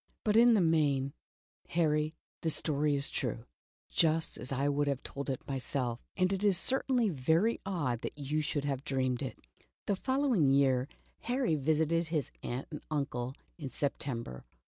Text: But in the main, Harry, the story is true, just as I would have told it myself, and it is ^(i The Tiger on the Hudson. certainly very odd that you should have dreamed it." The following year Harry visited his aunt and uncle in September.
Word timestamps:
But 0.23 0.35
in 0.35 0.55
the 0.55 0.61
main, 0.61 1.13
Harry, 1.67 2.15
the 2.41 2.49
story 2.49 2.95
is 2.95 3.07
true, 3.07 3.45
just 3.91 4.35
as 4.35 4.51
I 4.51 4.67
would 4.67 4.87
have 4.87 5.03
told 5.03 5.29
it 5.29 5.47
myself, 5.47 6.03
and 6.17 6.33
it 6.33 6.43
is 6.43 6.57
^(i 6.57 6.57
The 6.65 6.69
Tiger 6.71 6.83
on 6.89 6.95
the 6.95 7.03
Hudson. 7.03 7.07
certainly 7.15 7.23
very 7.23 7.61
odd 7.67 8.01
that 8.01 8.17
you 8.17 8.41
should 8.41 8.65
have 8.65 8.83
dreamed 8.83 9.21
it." 9.21 9.37
The 9.85 9.95
following 9.95 10.49
year 10.49 10.87
Harry 11.19 11.53
visited 11.55 12.07
his 12.07 12.31
aunt 12.41 12.65
and 12.71 12.81
uncle 12.89 13.35
in 13.59 13.69
September. 13.69 14.43